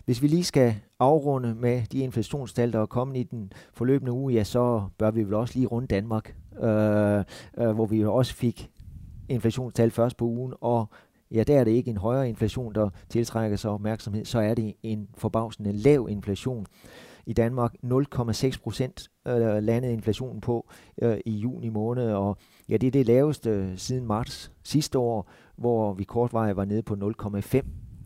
Hvis 0.06 0.22
vi 0.22 0.28
lige 0.28 0.44
skal 0.44 0.76
afrunde 1.00 1.56
med 1.56 1.82
de 1.92 2.00
inflationstal, 2.00 2.74
der 2.74 2.80
er 2.80 2.86
kommet 2.86 3.18
i 3.18 3.24
den 3.24 3.52
forløbende 3.74 4.12
uge, 4.12 4.34
ja, 4.34 4.44
så 4.44 4.84
bør 4.98 5.12
vi 5.12 5.24
vel 5.24 5.34
også 5.34 5.54
lige 5.56 5.68
runde 5.68 5.88
Danmark, 5.88 6.36
øh, 6.64 7.24
øh, 7.58 7.72
hvor 7.72 7.86
vi 7.86 8.06
også 8.06 8.34
fik 8.34 8.72
inflationstal 9.30 9.92
først 9.92 10.18
på 10.18 10.26
ugen, 10.26 10.54
og 10.62 10.90
ja, 11.32 11.44
der 11.44 11.60
er 11.60 11.64
det 11.64 11.72
ikke 11.72 11.92
en 11.92 11.98
højere 11.98 12.30
inflation, 12.30 12.76
der 12.76 12.90
tiltrækker 13.10 13.58
sig 13.58 13.72
opmærksomhed, 13.72 14.26
så 14.26 14.40
er 14.40 14.54
det 14.54 14.74
en 14.84 15.08
forbavsende 15.18 15.72
lav 15.72 16.08
inflation. 16.10 16.66
I 17.26 17.34
Danmark 17.34 17.76
0,6 17.84 18.60
procent 18.64 19.12
øh, 19.28 19.64
landede 19.64 19.94
inflationen 19.94 20.42
på 20.42 20.70
øh, 21.02 21.18
i 21.26 21.32
juni 21.32 21.70
måned, 21.70 22.12
og 22.12 22.38
ja, 22.70 22.78
det 22.78 22.88
er 22.88 22.92
det 22.92 23.06
laveste 23.06 23.78
siden 23.78 24.06
marts 24.06 24.52
sidste 24.64 25.00
år, 25.00 25.30
hvor 25.56 25.94
vi 25.94 26.04
kortvarigt 26.04 26.58
var 26.58 26.66
nede 26.66 26.84
på 26.84 27.14
0,5 27.22 27.62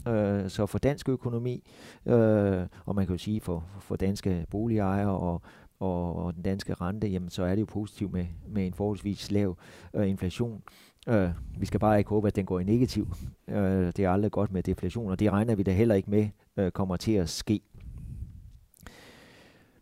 Øh, 0.08 0.50
så 0.50 0.66
for 0.66 0.80
dansk 0.80 1.10
økonomi, 1.10 1.64
øh, 2.06 2.66
og 2.86 2.96
man 2.96 3.06
kan 3.06 3.14
jo 3.14 3.18
sige 3.18 3.42
for, 3.42 3.64
for 3.80 3.96
danske 3.96 4.46
boligejere 4.50 5.18
og, 5.18 5.42
og, 5.80 6.16
og 6.16 6.34
den 6.34 6.44
danske 6.44 6.74
rente, 6.74 7.08
jamen 7.08 7.30
så 7.30 7.44
er 7.44 7.56
det 7.56 7.62
jo 7.62 7.66
positivt 7.66 8.14
med, 8.14 8.26
med 8.48 8.68
en 8.68 8.74
forholdsvis 8.74 9.32
lav 9.32 9.58
øh, 9.94 10.10
inflation. 10.10 10.62
Øh, 11.08 11.30
vi 11.60 11.66
skal 11.66 11.80
bare 11.80 11.98
ikke 11.98 12.10
håbe, 12.10 12.28
at 12.28 12.36
den 12.36 12.46
går 12.46 12.60
i 12.60 12.64
negativ. 12.64 13.14
Øh, 13.48 13.88
det 13.88 14.00
er 14.00 14.10
aldrig 14.10 14.32
godt 14.32 14.52
med 14.52 14.64
deflation, 14.64 15.12
og 15.12 15.20
det 15.20 15.32
regner 15.32 15.56
vi 15.56 15.64
da 15.64 15.72
heller 15.72 15.96
ikke 15.96 16.12
med 16.12 16.28
øh, 16.58 16.72
kommer 16.72 16.98
til 16.98 17.12
at 17.12 17.30
ske. 17.30 17.62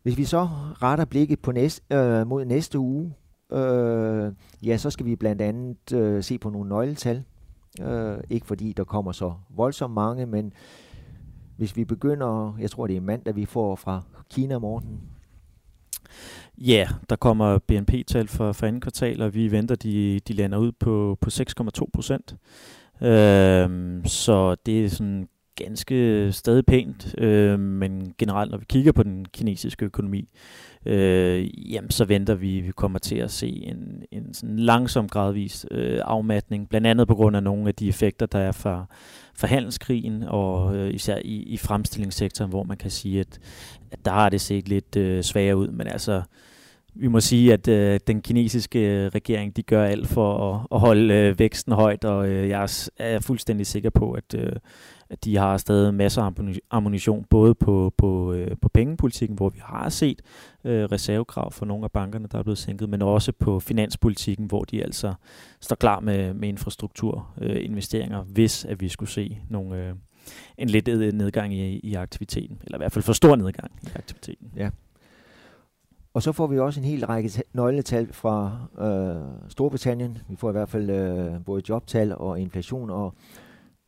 Hvis 0.03 0.17
vi 0.17 0.25
så 0.25 0.47
retter 0.81 1.05
blikket 1.05 1.39
på 1.39 1.51
næste, 1.51 1.95
øh, 1.95 2.27
mod 2.27 2.45
næste 2.45 2.79
uge, 2.79 3.13
øh, 3.51 4.33
ja, 4.63 4.77
så 4.77 4.89
skal 4.89 5.05
vi 5.05 5.15
blandt 5.15 5.41
andet 5.41 5.93
øh, 5.93 6.24
se 6.24 6.38
på 6.38 6.50
nogle 6.50 6.69
nøgletal. 6.69 7.24
Øh, 7.81 8.17
ikke 8.29 8.46
fordi 8.46 8.74
der 8.74 8.84
kommer 8.84 9.12
så 9.12 9.34
voldsomt 9.50 9.93
mange, 9.93 10.25
men 10.25 10.53
hvis 11.57 11.77
vi 11.77 11.86
begynder, 11.86 12.57
jeg 12.60 12.72
tror 12.72 12.88
det 12.88 12.98
er 12.98 13.01
mandag, 13.01 13.36
vi 13.36 13.46
får 13.46 13.75
fra 13.75 14.01
Kina 14.29 14.60
morgen. 14.60 15.00
Ja, 16.57 16.74
yeah, 16.74 16.88
der 17.10 17.15
kommer 17.15 17.60
BNP-tal 17.60 18.27
for, 18.27 18.51
for 18.51 18.67
anden 18.67 18.81
kvartal, 18.81 19.22
og 19.22 19.34
vi 19.34 19.51
venter, 19.51 19.75
de, 19.75 20.19
de 20.27 20.34
lander 20.34 20.57
ud 20.57 20.72
på, 20.72 21.17
på 21.22 21.29
6,2 21.34 21.86
procent. 21.93 22.36
Øh, 23.01 24.05
så 24.05 24.55
det 24.65 24.86
er 24.86 24.89
sådan 24.89 25.27
ganske 25.66 26.32
stadig 26.32 26.66
pænt, 26.66 27.16
øh, 27.18 27.60
men 27.60 28.14
generelt 28.18 28.52
når 28.52 28.58
vi 28.58 28.66
kigger 28.70 28.92
på 28.92 29.04
den 29.04 29.26
kinesiske 29.26 29.86
økonomi, 29.86 30.30
øh, 30.86 31.72
jamen 31.72 31.92
så 31.92 32.06
venter 32.06 32.36
vi, 32.36 32.60
vi 32.60 32.72
kommer 32.72 33.00
til 33.00 33.16
at 33.16 33.32
se 33.32 33.48
en, 33.48 34.04
en 34.12 34.34
sådan 34.34 34.60
langsom 34.60 35.10
gradvis 35.10 35.66
øh, 35.72 36.00
afmatning, 36.04 36.70
blandt 36.70 36.88
andet 36.88 37.08
på 37.08 37.16
grund 37.16 37.36
af 37.36 37.44
nogle 37.44 37.68
af 37.68 37.76
de 37.76 37.90
effekter, 37.90 38.26
der 38.26 38.40
er 38.40 38.52
fra, 38.52 38.86
fra 39.36 39.48
handelskrigen, 39.48 40.24
og 40.24 40.76
øh, 40.76 40.94
især 40.94 41.18
i, 41.18 41.44
i 41.44 41.58
fremstillingssektoren, 41.58 42.50
hvor 42.50 42.64
man 42.64 42.78
kan 42.78 42.92
sige, 42.92 43.20
at, 43.20 43.40
at 43.92 44.06
der 44.06 44.12
har 44.12 44.30
det 44.30 44.42
set 44.42 44.70
lidt 44.70 44.96
øh, 44.96 45.24
svagere 45.24 45.58
ud, 45.58 45.68
men 45.68 45.88
altså 45.88 46.22
vi 47.00 47.08
må 47.08 47.20
sige, 47.20 47.54
at 47.54 47.68
øh, 47.68 48.00
den 48.08 48.22
kinesiske 48.22 48.80
øh, 48.80 49.08
regering, 49.08 49.56
de 49.56 49.64
gør 49.64 49.86
alt 49.86 50.08
for 50.08 50.54
at, 50.54 50.68
at 50.72 50.80
holde 50.80 51.14
øh, 51.14 51.40
væksten 51.40 51.74
højt, 51.74 52.06
og 52.06 52.28
øh, 52.28 52.50
jeg 52.50 52.64
er, 52.64 52.90
er 52.98 53.20
fuldstændig 53.20 53.68
sikker 53.68 53.90
på, 53.90 54.12
at, 54.12 54.36
øh, 54.36 54.52
at 55.10 55.26
de 55.26 55.38
har 55.38 55.58
stadig 55.58 55.94
masser 55.94 56.22
af 56.22 56.32
ammunition, 56.72 57.26
både 57.30 57.56
på, 57.56 57.94
på, 57.98 58.34
øh, 58.34 58.58
på 58.62 58.70
pengepolitikken, 58.70 59.38
hvor 59.38 59.50
vi 59.50 59.60
har 59.64 59.90
set 59.90 60.22
øh, 60.64 60.84
reservekrav 60.84 61.52
for 61.52 61.66
nogle 61.66 61.84
af 61.84 61.92
bankerne, 61.92 62.28
der 62.32 62.40
er 62.40 62.44
blevet 62.44 62.58
sænket, 62.58 62.90
men 62.90 63.02
også 63.02 63.32
på 63.32 63.60
finanspolitikken, 63.60 64.46
hvor 64.46 64.64
de 64.64 64.84
altså 64.84 65.14
står 65.62 65.76
klar 65.76 66.00
med, 66.00 66.34
med 66.34 66.50
infrastrukturinvesteringer, 66.50 68.20
øh, 68.20 68.28
hvis 68.28 68.66
at 68.66 68.82
vi 68.82 68.90
skulle 68.90 69.10
se 69.10 69.40
nogle, 69.50 69.88
øh, 69.88 69.94
en 70.58 70.70
lidt 70.70 70.88
øh, 70.88 71.14
nedgang 71.14 71.54
i, 71.54 71.80
i 71.80 71.94
aktiviteten, 71.94 72.58
eller 72.64 72.78
i 72.78 72.80
hvert 72.80 72.92
fald 72.92 73.04
for 73.04 73.14
stor 73.14 73.36
nedgang 73.36 73.72
i 73.84 73.90
aktiviteten. 73.96 74.52
Ja. 74.56 74.70
Og 76.14 76.24
så 76.24 76.32
får 76.32 76.48
vi 76.48 76.60
også 76.60 76.80
en 76.80 76.86
hel 76.86 77.06
række 77.06 77.44
nøgletal 77.54 78.14
fra 78.14 78.60
øh, 78.80 79.50
Storbritannien. 79.50 80.18
Vi 80.30 80.36
får 80.36 80.50
i 80.50 80.52
hvert 80.52 80.70
fald 80.70 80.90
øh, 80.90 81.46
både 81.46 81.62
jobtal 81.70 82.16
og 82.18 82.40
inflation, 82.40 82.90
og 82.90 83.14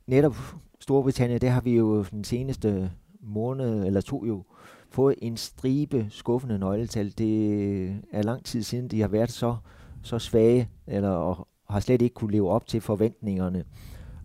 netop 0.07 0.35
Storbritannien, 0.79 1.41
der 1.41 1.49
har 1.49 1.61
vi 1.61 1.75
jo 1.75 2.03
den 2.03 2.23
seneste 2.23 2.91
måned 3.21 3.85
eller 3.85 4.01
to 4.01 4.25
jo 4.25 4.43
fået 4.89 5.15
en 5.21 5.37
stribe 5.37 6.07
skuffende 6.09 6.59
nøgletal. 6.59 7.13
Det 7.17 7.87
er 8.11 8.21
lang 8.21 8.45
tid 8.45 8.63
siden, 8.63 8.87
de 8.87 9.01
har 9.01 9.07
været 9.07 9.31
så, 9.31 9.55
så 10.03 10.19
svage, 10.19 10.69
eller 10.87 11.09
og 11.09 11.47
har 11.69 11.79
slet 11.79 12.01
ikke 12.01 12.13
kunne 12.13 12.31
leve 12.31 12.49
op 12.49 12.67
til 12.67 12.81
forventningerne. 12.81 13.59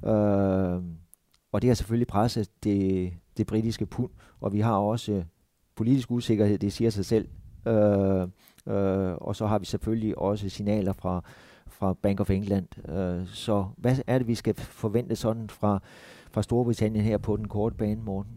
Øh, 0.06 0.82
og 1.52 1.62
det 1.62 1.70
har 1.70 1.74
selvfølgelig 1.74 2.06
presset 2.06 2.50
det, 2.64 3.12
det 3.36 3.46
britiske 3.46 3.86
pund, 3.86 4.10
og 4.40 4.52
vi 4.52 4.60
har 4.60 4.76
også 4.76 5.22
politisk 5.76 6.10
usikkerhed, 6.10 6.58
det 6.58 6.72
siger 6.72 6.90
sig 6.90 7.04
selv. 7.04 7.28
Øh, 7.66 8.22
øh, 8.66 9.14
og 9.14 9.36
så 9.36 9.46
har 9.46 9.58
vi 9.58 9.64
selvfølgelig 9.64 10.18
også 10.18 10.48
signaler 10.48 10.92
fra, 10.92 11.22
fra 11.66 11.92
Bank 11.92 12.20
of 12.20 12.30
England. 12.30 12.88
Øh, 12.88 13.26
så 13.26 13.66
hvad 13.76 13.96
er 14.06 14.18
det, 14.18 14.26
vi 14.26 14.34
skal 14.34 14.54
forvente 14.56 15.16
sådan 15.16 15.50
fra, 15.50 15.82
fra 16.34 16.42
Storbritannien 16.42 17.04
her 17.04 17.18
på 17.18 17.36
den 17.36 17.48
korte 17.48 17.76
bane, 17.76 18.00
Morten? 18.02 18.32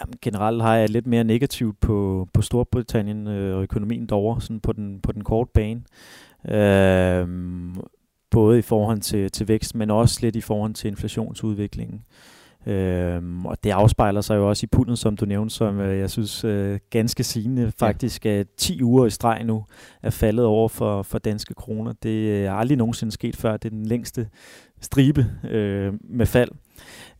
Jamen, 0.00 0.14
generelt 0.22 0.62
har 0.62 0.76
jeg 0.76 0.90
lidt 0.90 1.06
mere 1.06 1.24
negativt 1.24 1.80
på, 1.80 2.28
på 2.32 2.42
Storbritannien 2.42 3.26
øh, 3.26 3.56
og 3.56 3.62
økonomien 3.62 4.06
derovre, 4.06 4.40
sådan 4.40 4.60
på 4.60 4.72
den, 4.72 5.00
på 5.00 5.12
den 5.12 5.24
korte 5.24 5.50
bane. 5.54 5.82
Øh, 6.48 7.28
både 8.30 8.58
i 8.58 8.62
forhold 8.62 9.00
til, 9.00 9.30
til 9.30 9.48
vækst, 9.48 9.74
men 9.74 9.90
også 9.90 10.18
lidt 10.22 10.36
i 10.36 10.40
forhold 10.40 10.74
til 10.74 10.88
inflationsudviklingen. 10.88 12.04
Øhm, 12.66 13.46
og 13.46 13.58
det 13.64 13.70
afspejler 13.70 14.20
sig 14.20 14.36
jo 14.36 14.48
også 14.48 14.64
i 14.64 14.68
pundet, 14.72 14.98
som 14.98 15.16
du 15.16 15.24
nævnte, 15.24 15.54
som 15.54 15.80
øh, 15.80 15.98
jeg 15.98 16.10
synes 16.10 16.44
øh, 16.44 16.78
ganske 16.90 17.24
sigende 17.24 17.72
faktisk 17.78 18.26
er 18.26 18.44
10 18.56 18.82
uger 18.82 19.06
i 19.06 19.10
streg 19.10 19.44
nu 19.44 19.64
er 20.02 20.10
faldet 20.10 20.44
over 20.44 20.68
for, 20.68 21.02
for 21.02 21.18
danske 21.18 21.54
kroner. 21.54 21.92
Det 22.02 22.44
er 22.46 22.52
aldrig 22.52 22.78
nogensinde 22.78 23.12
sket 23.12 23.36
før. 23.36 23.56
Det 23.56 23.64
er 23.64 23.76
den 23.76 23.86
længste 23.86 24.28
stribe 24.80 25.26
øh, 25.50 25.92
med 26.00 26.26
fald. 26.26 26.50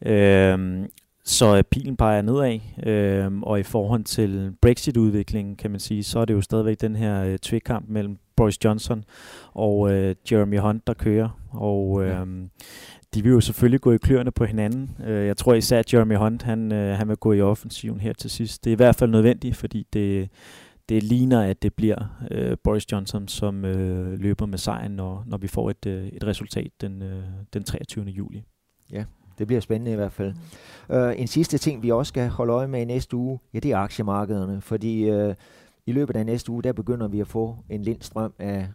Øhm, 0.07 0.87
så 1.25 1.62
pilen 1.71 1.97
peger 1.97 2.23
nedad, 2.23 2.61
øh, 2.87 3.41
og 3.43 3.61
i 3.61 3.62
forhold 3.62 4.05
til 4.05 4.53
Brexit-udviklingen, 4.62 5.57
kan 5.57 5.71
man 5.71 5.81
sige, 5.81 6.05
så 6.05 6.19
er 6.19 6.25
det 6.25 6.35
jo 6.35 6.41
stadigvæk 6.41 6.81
den 6.81 6.97
her 6.97 7.25
øh, 7.25 7.38
tvekamp 7.38 7.88
mellem 7.88 8.19
Boris 8.37 8.65
Johnson 8.65 9.05
og 9.55 9.93
øh, 9.93 10.15
Jeremy 10.33 10.59
Hunt, 10.59 10.87
der 10.87 10.95
kører. 10.95 11.29
Og 11.53 12.05
øh, 12.05 12.26
de 13.16 13.23
vil 13.23 13.32
jo 13.32 13.40
selvfølgelig 13.40 13.80
gå 13.80 13.92
i 13.92 13.96
kløerne 13.96 14.30
på 14.30 14.44
hinanden. 14.44 14.96
Øh, 15.06 15.26
jeg 15.26 15.37
tror 15.37 15.54
især, 15.54 15.78
at 15.78 15.94
Jeremy 15.94 16.16
Hunt 16.16 16.42
han, 16.42 16.73
øh, 16.73 16.99
han 16.99 17.08
vil 17.08 17.16
gå 17.16 17.32
i 17.32 17.40
offensiven 17.40 18.00
her 18.00 18.12
til 18.12 18.30
sidst. 18.30 18.64
Det 18.64 18.70
er 18.70 18.73
i 18.73 18.76
hvert 18.76 18.96
fald 18.96 19.11
nødvendigt, 19.11 19.56
fordi 19.56 19.87
det, 19.92 20.30
det 20.88 21.02
ligner, 21.02 21.42
at 21.42 21.62
det 21.62 21.75
bliver 21.75 22.26
øh, 22.30 22.56
Boris 22.64 22.92
Johnson, 22.92 23.28
som 23.28 23.64
øh, 23.64 24.20
løber 24.20 24.46
med 24.46 24.58
sejren, 24.58 24.92
når, 24.92 25.25
når 25.26 25.38
vi 25.38 25.46
får 25.46 25.70
et, 25.70 25.87
øh, 25.87 26.06
et 26.06 26.25
resultat 26.25 26.70
den, 26.80 27.02
øh, 27.02 27.23
den 27.54 27.64
23. 27.64 28.04
juli. 28.04 28.44
Ja, 28.92 29.04
det 29.38 29.46
bliver 29.46 29.61
spændende 29.61 29.92
i 29.92 29.96
hvert 29.96 30.12
fald. 30.12 30.35
Mm. 30.88 30.94
En 31.18 31.26
sidste 31.26 31.58
ting, 31.58 31.82
vi 31.82 31.90
også 31.90 32.08
skal 32.08 32.28
holde 32.28 32.52
øje 32.52 32.68
med 32.68 32.80
i 32.80 32.85
næste 32.85 33.16
uge, 33.16 33.38
ja, 33.54 33.58
det 33.58 33.73
er 33.73 33.76
aktiemarkederne, 33.76 34.61
fordi 34.61 35.11
øh, 35.11 35.35
i 35.87 35.92
løbet 35.92 36.16
af 36.16 36.26
næste 36.26 36.52
uge, 36.52 36.62
der 36.62 36.73
begynder 36.73 37.08
vi 37.08 37.20
at 37.20 37.28
få 37.28 37.56
en 37.70 37.82
lindstrøm 37.82 38.35
af, 38.38 38.68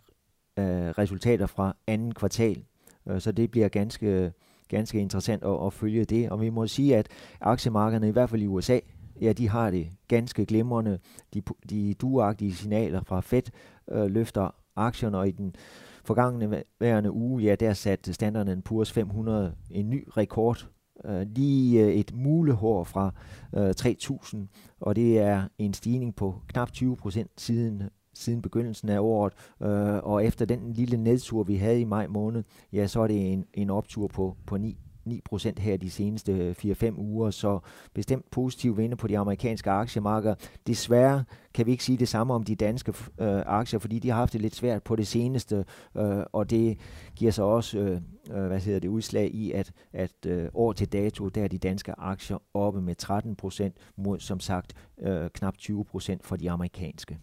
øh, 0.59 0.89
resultater 0.89 1.45
fra 1.45 1.75
anden 1.87 2.13
kvartal. 2.13 2.63
Øh, 3.07 3.21
så 3.21 3.31
det 3.31 3.51
bliver 3.51 3.67
ganske, 3.67 4.31
ganske 4.67 4.99
interessant 4.99 5.43
at, 5.43 5.65
at 5.65 5.73
følge 5.73 6.05
det. 6.05 6.29
Og 6.29 6.41
vi 6.41 6.49
må 6.49 6.67
sige, 6.67 6.97
at 6.97 7.07
aktiemarkederne, 7.41 8.07
i 8.07 8.11
hvert 8.11 8.29
fald 8.29 8.41
i 8.41 8.47
USA, 8.47 8.79
ja, 9.21 9.33
de 9.33 9.49
har 9.49 9.71
det 9.71 9.87
ganske 10.07 10.45
glimrende. 10.45 10.99
De, 11.33 11.41
de 11.69 11.93
duagtige 11.93 12.55
signaler 12.55 13.01
fra 13.03 13.19
Fed 13.21 13.43
øh, 13.91 14.05
løfter 14.05 14.55
aktierne, 14.75 15.17
og 15.17 15.27
i 15.27 15.31
den 15.31 15.55
forgangne 16.03 16.63
værende 16.79 17.11
uge, 17.11 17.43
ja, 17.43 17.55
der 17.55 17.73
satte 17.73 18.13
standarden 18.13 18.63
Poor's 18.69 18.93
500 18.93 19.55
en 19.71 19.89
ny 19.89 20.07
rekord. 20.17 20.67
Øh, 21.05 21.27
lige 21.35 21.85
øh, 21.85 21.93
et 21.93 22.15
mulehår 22.15 22.83
fra 22.83 23.13
øh, 23.55 23.69
3.000, 23.79 24.37
og 24.79 24.95
det 24.95 25.19
er 25.19 25.47
en 25.57 25.73
stigning 25.73 26.15
på 26.15 26.35
knap 26.47 26.71
20 26.71 26.97
procent 26.97 27.31
siden 27.37 27.83
siden 28.13 28.41
begyndelsen 28.41 28.89
af 28.89 28.99
året, 28.99 29.33
øh, 29.61 30.03
og 30.03 30.25
efter 30.25 30.45
den 30.45 30.73
lille 30.73 30.97
nedtur, 30.97 31.43
vi 31.43 31.55
havde 31.55 31.81
i 31.81 31.85
maj 31.85 32.07
måned, 32.07 32.43
ja, 32.73 32.87
så 32.87 33.01
er 33.01 33.07
det 33.07 33.33
en, 33.33 33.45
en 33.53 33.69
optur 33.69 34.07
på, 34.07 34.37
på 34.45 34.57
9 34.57 34.77
9% 35.07 35.59
her 35.59 35.77
de 35.77 35.89
seneste 35.89 36.31
øh, 36.31 36.55
4-5 36.65 36.99
uger, 36.99 37.31
så 37.31 37.59
bestemt 37.93 38.31
positiv 38.31 38.77
vinde 38.77 38.95
på 38.95 39.07
de 39.07 39.17
amerikanske 39.17 39.71
aktiemarkeder. 39.71 40.35
Desværre 40.67 41.23
kan 41.53 41.65
vi 41.65 41.71
ikke 41.71 41.83
sige 41.83 41.97
det 41.97 42.07
samme 42.07 42.33
om 42.33 42.43
de 42.43 42.55
danske 42.55 42.93
øh, 43.19 43.41
aktier, 43.45 43.79
fordi 43.79 43.99
de 43.99 44.09
har 44.09 44.15
haft 44.15 44.33
det 44.33 44.41
lidt 44.41 44.55
svært 44.55 44.83
på 44.83 44.95
det 44.95 45.07
seneste, 45.07 45.65
øh, 45.97 46.23
og 46.31 46.49
det 46.49 46.77
giver 47.15 47.31
sig 47.31 47.43
også 47.43 47.79
øh, 47.79 48.01
øh 48.31 48.47
hvad 48.47 48.59
hedder 48.59 48.79
det, 48.79 48.87
udslag 48.87 49.31
i, 49.33 49.51
at, 49.51 49.71
at 49.93 50.25
øh, 50.25 50.49
år 50.53 50.73
til 50.73 50.93
dato, 50.93 51.29
der 51.29 51.43
er 51.43 51.47
de 51.47 51.57
danske 51.57 51.99
aktier 51.99 52.37
oppe 52.53 52.81
med 52.81 52.95
13% 53.03 53.93
mod 53.97 54.19
som 54.19 54.39
sagt 54.39 54.73
øh, 55.01 55.29
knap 55.29 55.55
20% 55.61 56.17
for 56.21 56.35
de 56.35 56.51
amerikanske. 56.51 57.17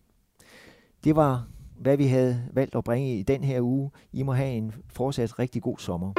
Det 1.09 1.17
var, 1.17 1.45
hvad 1.81 1.97
vi 1.97 2.07
havde 2.07 2.43
valgt 2.53 2.75
at 2.75 2.85
bringe 2.85 3.17
i 3.19 3.23
den 3.23 3.45
her 3.45 3.61
uge. 3.61 3.91
I 4.13 4.23
må 4.23 4.33
have 4.33 4.51
en 4.51 4.75
fortsat 4.89 5.39
rigtig 5.39 5.63
god 5.63 5.79
sommer. 5.79 6.13